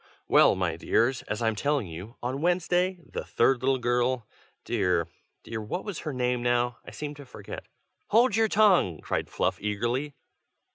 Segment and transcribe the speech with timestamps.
[0.27, 4.27] "Well, my dears, as I'm telling you, on Wednesday, the third little girl
[4.65, 5.07] dear!
[5.43, 5.61] dear!
[5.61, 6.79] what was her name now?
[6.83, 7.67] I seem to forget"
[8.09, 10.15] "Hold your tongue!" cried Fluff, eagerly.